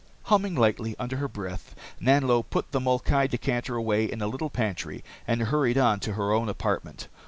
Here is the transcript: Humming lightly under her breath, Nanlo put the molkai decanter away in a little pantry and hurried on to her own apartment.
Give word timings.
Humming 0.23 0.55
lightly 0.55 0.95
under 0.97 1.17
her 1.17 1.27
breath, 1.27 1.75
Nanlo 2.01 2.41
put 2.41 2.71
the 2.71 2.79
molkai 2.79 3.27
decanter 3.27 3.75
away 3.75 4.05
in 4.11 4.19
a 4.19 4.25
little 4.27 4.49
pantry 4.49 5.03
and 5.27 5.43
hurried 5.43 5.77
on 5.77 5.99
to 5.99 6.13
her 6.13 6.31
own 6.33 6.49
apartment. 6.49 7.07